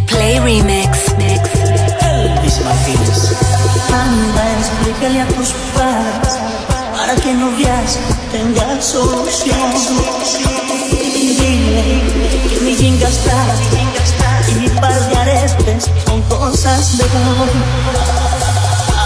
[0.00, 1.12] Play Remix.
[3.92, 6.38] Anda, explícale a tus padres
[6.96, 7.98] para que no veas
[8.30, 9.58] tenga solución.
[10.96, 12.02] Y dile
[12.48, 13.36] que mi jinga está
[14.48, 17.48] y mi par de aretes son cosas de amor.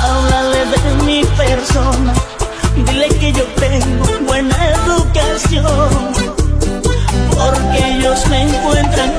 [0.05, 2.15] Háblale de mi persona,
[2.87, 5.91] dile que yo tengo buena educación.
[7.31, 9.13] Porque ellos me encuentran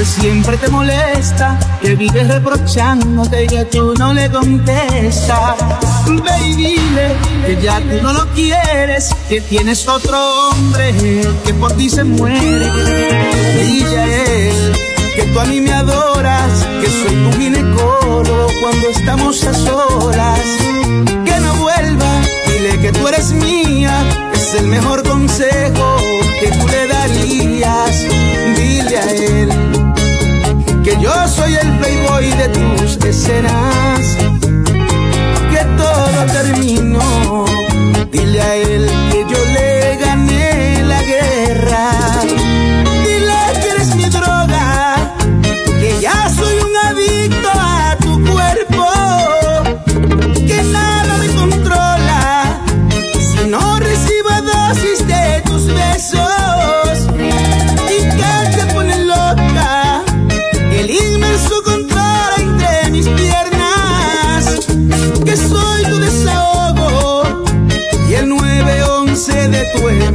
[0.00, 5.56] que siempre te molesta, que vives reprochándote y que tú no le contestas.
[6.06, 10.16] Ve y dile que ya tú no lo quieres, que tienes otro
[10.48, 10.94] hombre
[11.44, 12.70] que por ti se muere.
[13.62, 14.72] Dile a él
[15.16, 20.40] que tú a mí me adoras, que soy tu ginecólogo cuando estamos a solas.
[21.26, 24.02] Que no vuelva, dile que tú eres mía,
[24.32, 25.96] es el mejor consejo
[26.40, 28.06] que tú le darías.
[28.56, 29.89] Dile a él
[30.82, 34.16] que yo soy el playboy de tus escenas,
[35.50, 37.44] que todo terminó.
[38.10, 42.20] Dile a él que yo le gané la guerra.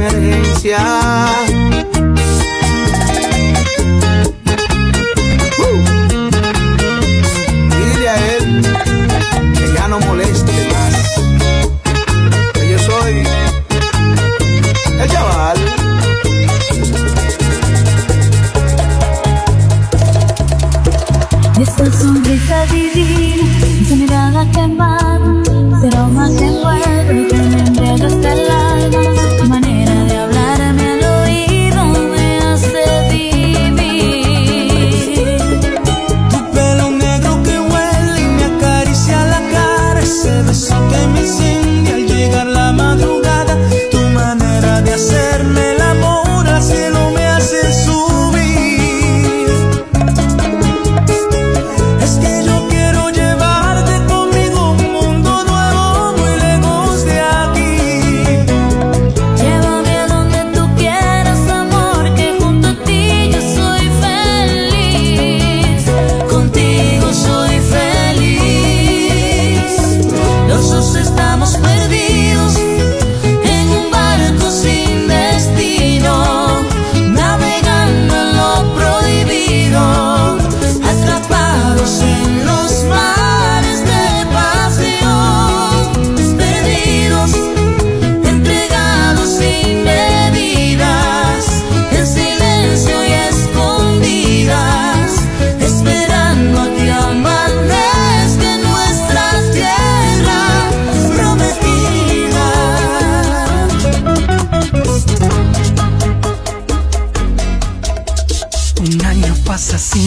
[0.08, 1.45] Emergencia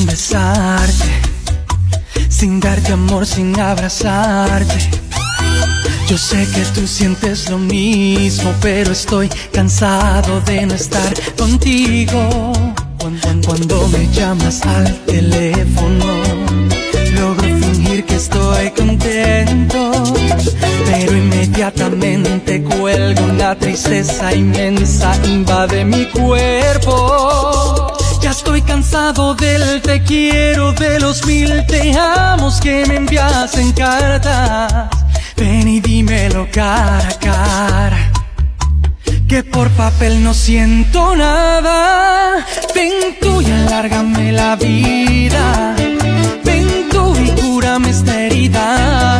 [0.05, 1.05] besarte,
[2.29, 4.89] sin darte amor, sin abrazarte.
[6.07, 12.53] Yo sé que tú sientes lo mismo, pero estoy cansado de no estar contigo.
[13.45, 16.05] Cuando me llamas al teléfono,
[17.13, 19.91] logro fingir que estoy contento,
[20.85, 27.88] pero inmediatamente cuelgo una tristeza inmensa, invade mi cuerpo.
[28.29, 33.71] Ya estoy cansado del te quiero, de los mil te amos que me envías en
[33.71, 34.87] cartas.
[35.35, 38.11] Ven y dímelo cara a cara.
[39.27, 42.45] Que por papel no siento nada.
[42.75, 45.75] Ven tú y alárgame la vida.
[46.45, 49.19] Ven tú y cúrame esta herida.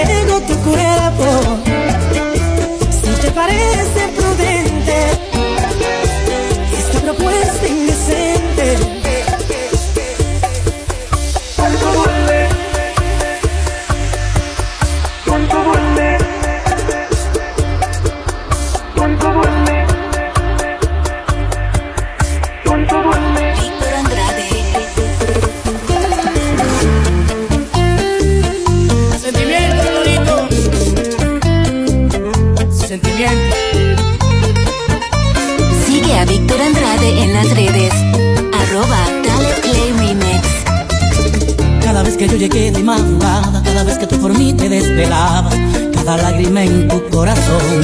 [42.21, 45.55] que yo llegué de madrugada, cada vez que tú por mí te desvelabas,
[45.91, 47.81] cada lágrima en tu corazón.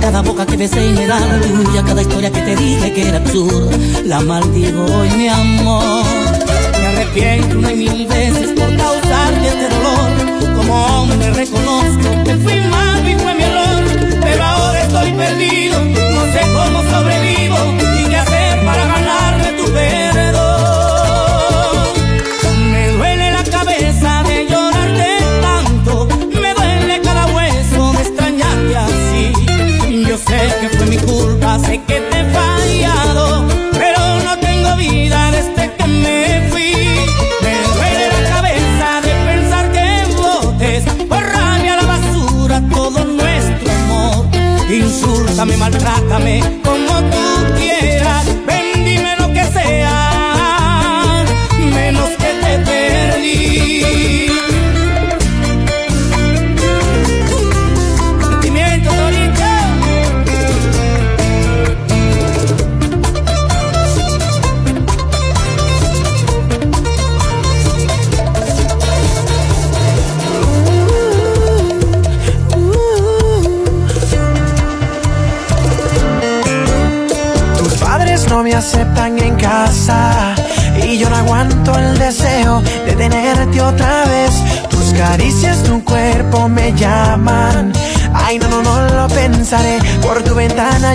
[0.00, 3.18] Cada boca que besé y era la tuya, cada historia que te dije que era
[3.18, 6.02] absurda, la maldigo hoy mi amor.
[6.78, 12.58] Me arrepiento una y mil veces por causarte este dolor, como hombre reconozco que fui
[12.70, 13.84] malo y fue mi error,
[14.22, 15.76] pero ahora estoy perdido,
[30.60, 35.86] que fue mi culpa, sé que te he fallado, pero no tengo vida desde que
[35.86, 36.74] me fui.
[37.42, 43.72] Me duele la cabeza de pensar que botes por rabia a la basura todo nuestro
[43.72, 44.26] amor.
[44.70, 46.42] Insúltame, maltrátame.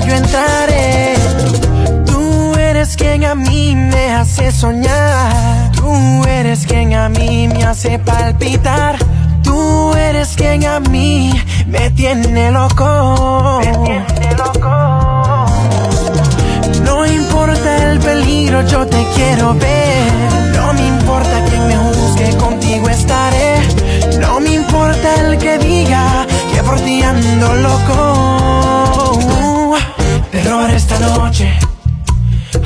[0.05, 1.15] Yo entraré.
[2.05, 5.71] Tú eres quien a mí me hace soñar.
[5.71, 8.97] Tú eres quien a mí me hace palpitar.
[9.43, 11.31] Tú eres quien a mí
[11.67, 13.59] me tiene loco.
[13.63, 15.45] Me tiene loco.
[16.83, 20.11] No importa el peligro, yo te quiero ver.
[20.55, 23.59] No me importa quién me juzgue, contigo estaré.
[24.19, 28.08] No me importa el que diga que por ti ando loco.
[31.29, 31.59] Noche.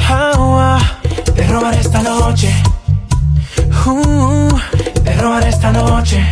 [0.10, 0.80] Ah, ah,
[1.36, 2.50] te robaré esta noche.
[3.86, 4.58] Uh,
[5.04, 6.24] te robaré esta noche.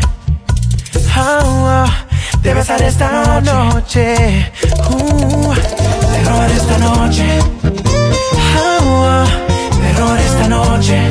[1.14, 2.06] Ah, ah,
[2.42, 4.52] te besaré esta noche.
[4.90, 5.54] Uh,
[6.12, 7.40] te robaré esta noche.
[8.56, 9.26] Ah, ah,
[9.82, 11.10] te robaré esta noche.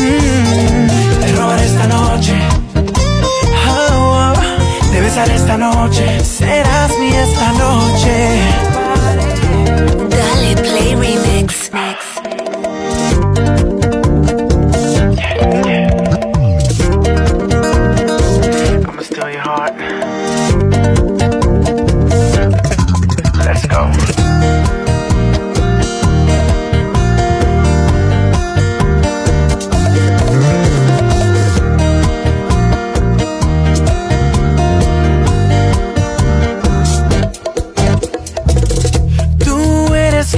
[0.00, 0.86] Mm,
[1.20, 2.36] te robaré esta noche.
[3.68, 4.42] Ah, ah,
[4.90, 6.24] te besaré esta noche.
[6.24, 8.51] Serás mi esta noche.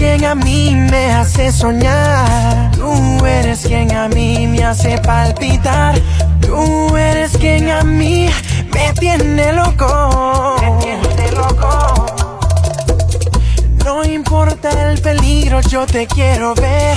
[0.04, 2.70] Quien a mí me hace soñar.
[2.72, 5.98] Tú eres quien a mí me hace palpitar.
[6.42, 8.28] Tú eres quien a mí
[8.74, 10.56] me tiene loco.
[10.60, 12.06] Me tiene loco.
[13.82, 16.96] No importa el peligro, yo te quiero ver.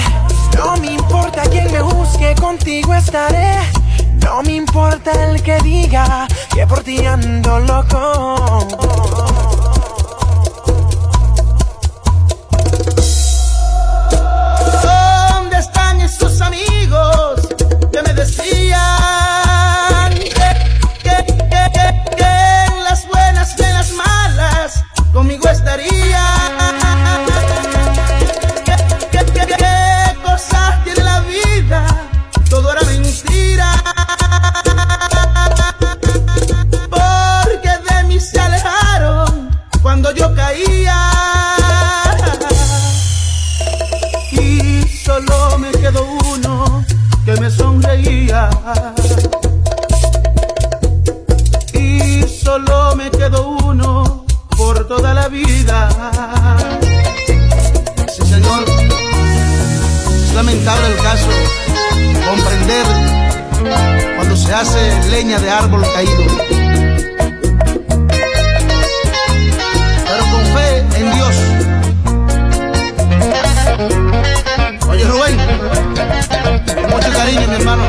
[0.57, 3.57] No me importa quién me juzgue, contigo estaré.
[4.25, 9.26] No me importa el que diga que por ti ando loco.
[18.27, 20.50] Decían que,
[21.03, 21.15] que,
[21.50, 22.36] que, que,
[22.84, 26.66] las buenas y las malas conmigo estarían?
[51.74, 54.25] Y solo me quedó uno
[54.57, 55.88] por toda la vida.
[58.13, 58.65] Sí, señor.
[58.67, 61.29] Es lamentable el caso.
[62.29, 62.86] Comprender
[64.17, 66.24] cuando se hace leña de árbol caído.
[70.07, 71.36] Pero con fe en Dios.
[74.89, 75.38] Oye Rubén,
[76.81, 77.83] con mucho cariño mi hermano.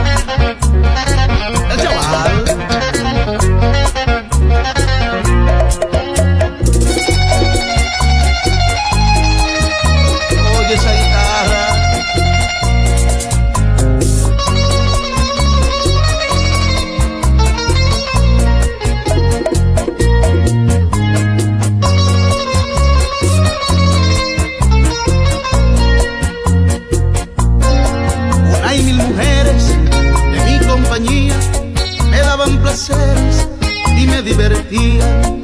[32.78, 33.48] Placeres
[33.96, 35.42] y me divertían.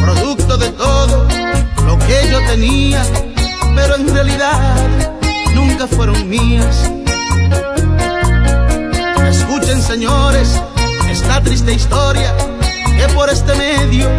[0.00, 1.26] Producto de todo
[1.86, 3.02] lo que yo tenía,
[3.74, 4.76] pero en realidad
[5.54, 6.90] nunca fueron mías.
[9.28, 10.60] Escuchen señores
[11.10, 12.34] esta triste historia
[12.98, 14.10] que por este medio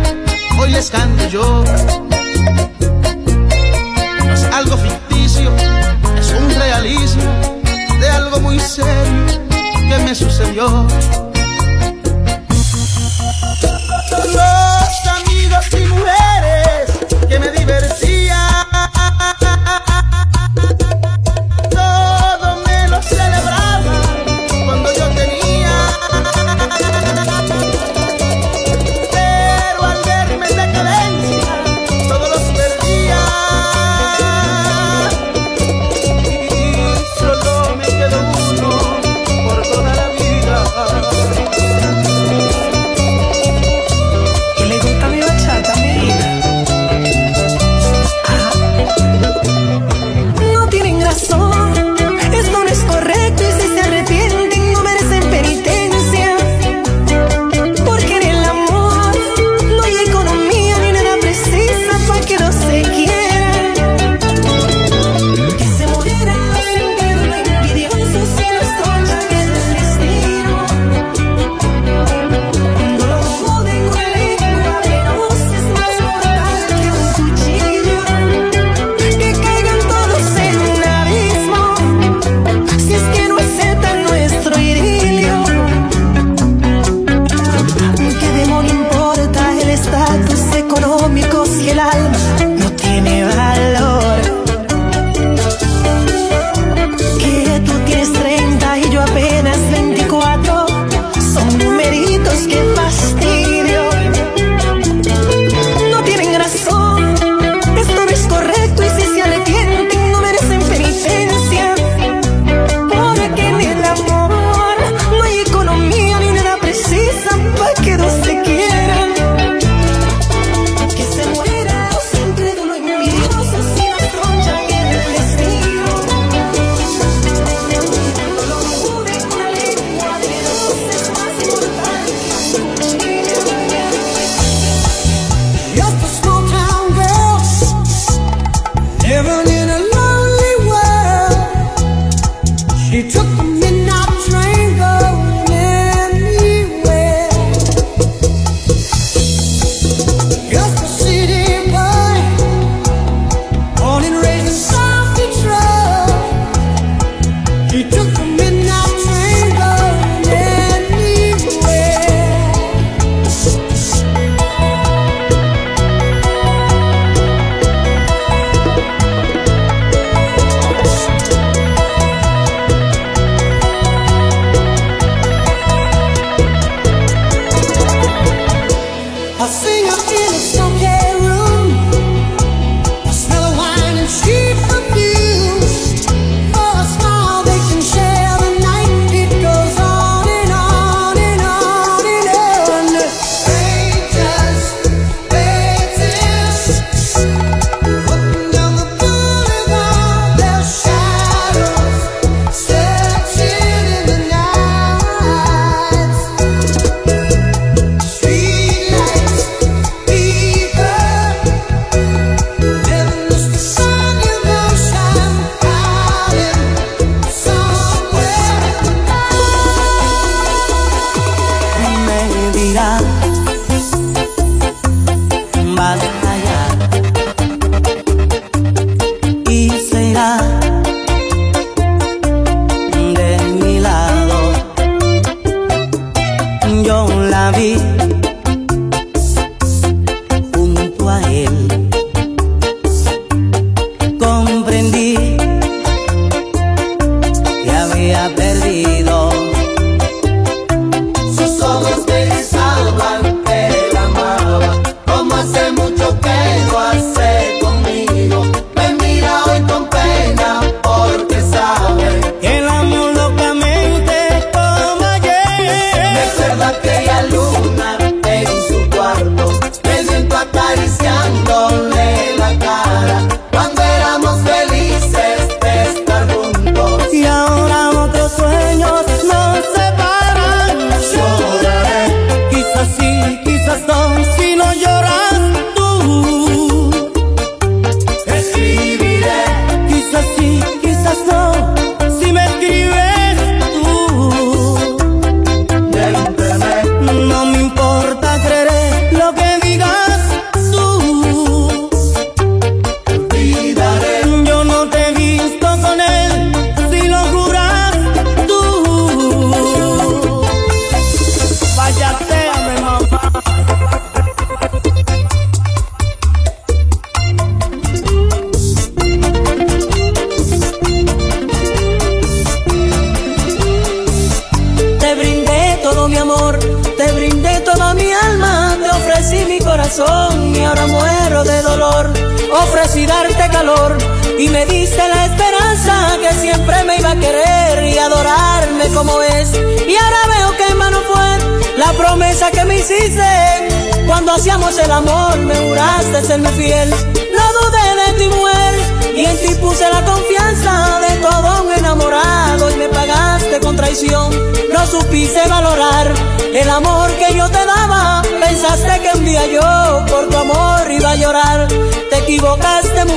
[0.59, 1.63] hoy les canto yo.
[4.25, 5.51] No es algo ficticio,
[6.19, 7.31] es un realismo
[7.99, 9.26] de algo muy serio
[10.07, 11.36] me sucedió.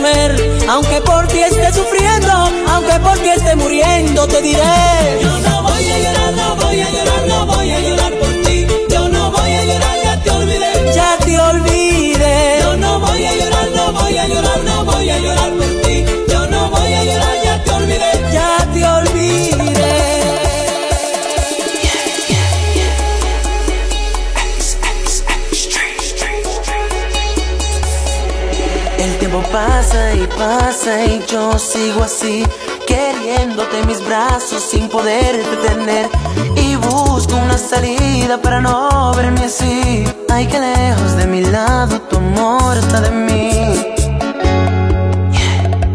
[0.03, 2.33] Aunque por ti esté sufriendo,
[2.69, 4.63] aunque por ti esté muriendo, te diré.
[5.21, 8.67] Yo no voy a llorar, no voy a llorar, no voy a llorar por ti.
[8.89, 10.93] Yo no voy a llorar, ya te olvidé.
[10.95, 12.61] Ya te olvidé.
[12.63, 15.60] Yo no voy a llorar, no voy a llorar, no voy a llorar.
[29.53, 32.45] pasa y pasa y yo sigo así,
[32.87, 36.09] queriéndote mis brazos sin poderte tener.
[36.57, 40.05] Y busco una salida para no verme así.
[40.29, 43.51] Ay, que lejos de mi lado tu amor está de mí.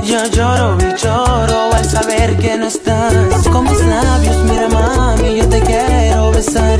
[0.03, 3.47] Yo lloro y lloro al saber que no estás.
[3.51, 6.79] Con mis labios, mira mami, yo te quiero besar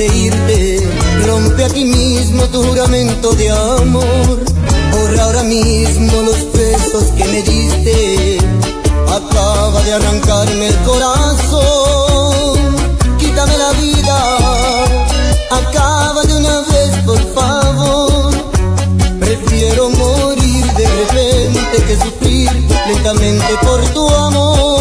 [0.00, 0.88] reírte.
[1.26, 4.38] Rompe aquí mismo tu juramento de amor.
[4.92, 8.38] Borra ahora mismo los besos que me diste.
[9.18, 12.56] Acaba de arrancarme el corazón.
[13.18, 14.16] Quítame la vida.
[15.60, 18.30] Acaba de una vez, por favor.
[19.20, 22.50] Prefiero morir de repente que sufrir
[22.88, 24.79] lentamente por tu amor.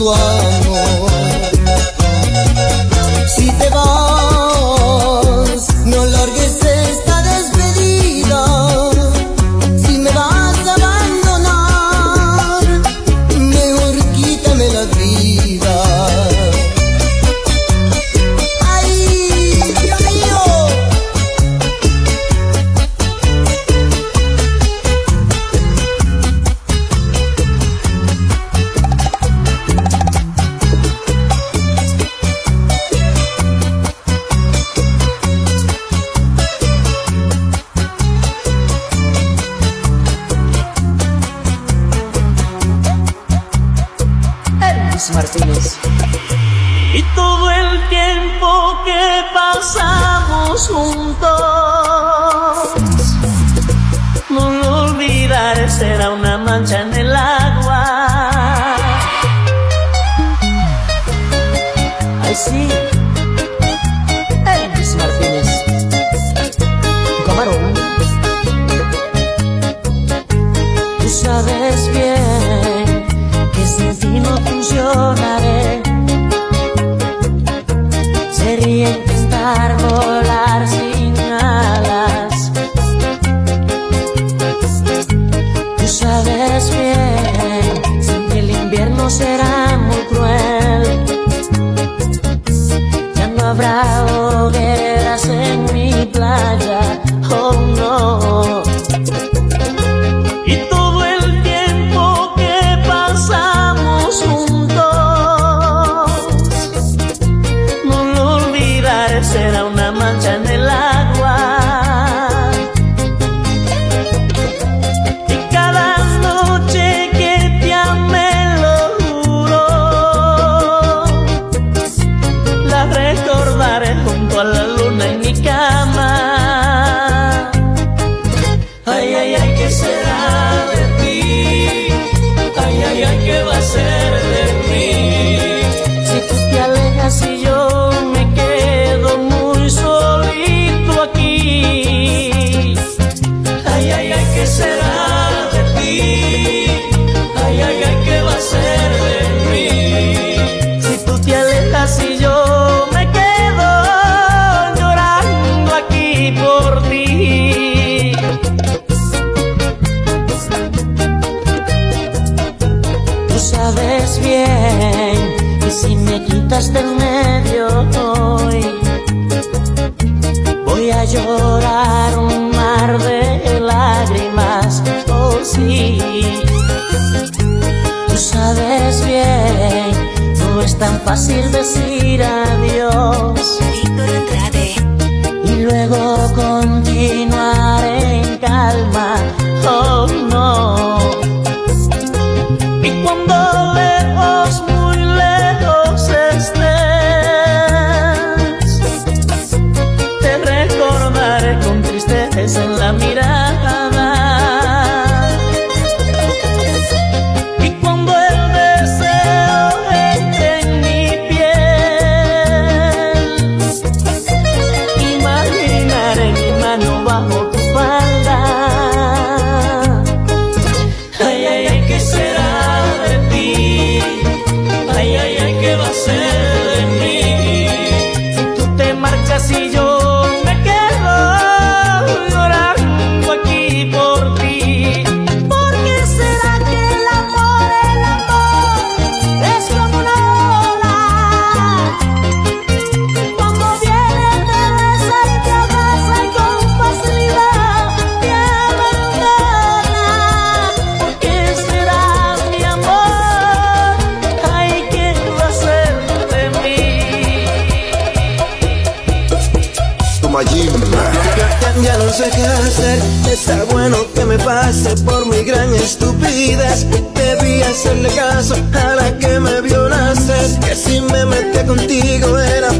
[0.00, 1.10] tu amor.
[3.26, 4.09] Si te vas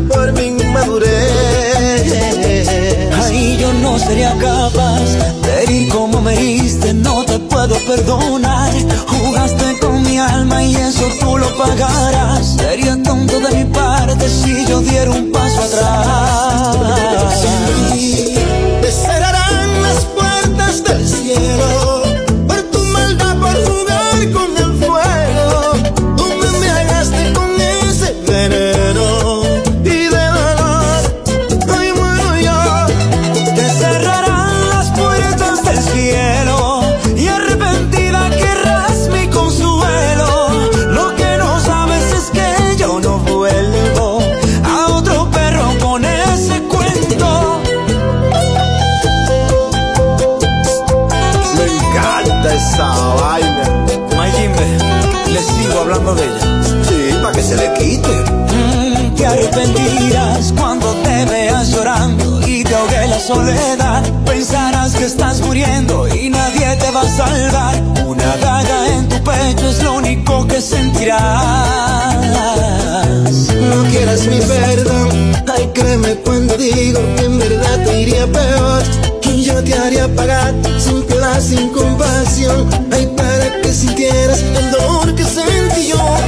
[0.09, 2.12] por mi inmadurez.
[3.22, 5.09] Ahí yo no sería capaz
[5.42, 8.72] de ir como me diste, no te puedo perdonar.
[9.09, 12.57] Jugaste con mi alma y eso tú lo pagarás.
[12.57, 17.40] Sería tonto de mi parte si yo diera un paso atrás.
[17.40, 21.80] Sin te cerrarán las puertas del cielo.
[63.11, 64.03] la soledad.
[64.25, 67.75] Pensarás que estás muriendo y nadie te va a salvar.
[68.07, 71.20] Una daga en tu pecho es lo único que sentirás.
[73.70, 75.09] No quieras mi perdón,
[75.55, 78.83] ay créeme cuando digo que en verdad te iría peor.
[79.20, 82.68] Que yo te haría pagar sin piedad, sin compasión.
[82.92, 86.19] Ay para que sintieras el dolor que sentí yo.